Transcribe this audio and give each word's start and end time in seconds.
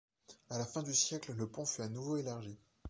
À 0.49 0.57
la 0.57 0.65
fin 0.65 0.81
du 0.81 0.95
siècle, 0.95 1.31
le 1.35 1.45
pont 1.47 1.63
fut 1.63 1.81
à 1.83 1.87
nouveau 1.87 2.17
élargi. 2.17 2.57